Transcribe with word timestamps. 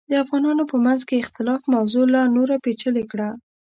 د 0.09 0.11
افغانانو 0.23 0.63
په 0.71 0.75
منځ 0.85 1.01
کې 1.07 1.21
اختلاف 1.23 1.61
موضوع 1.75 2.05
لا 2.15 2.23
نوره 2.35 2.55
پیچلې 2.65 3.03
کړه. 3.11 3.29